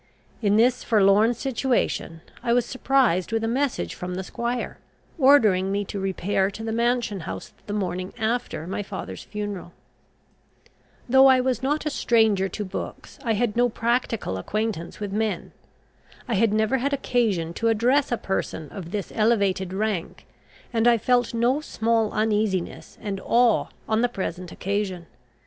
[0.41, 4.79] In this forlorn situation I was surprised with a message from the squire,
[5.19, 9.73] ordering me to repair to the mansion house the morning after my father's funeral.
[11.07, 15.51] Though I was not a stranger to books, I had no practical acquaintance with men.
[16.27, 20.25] I had never had occasion to address a person of this elevated rank,
[20.73, 25.05] and I felt no small uneasiness and awe on the present occasion.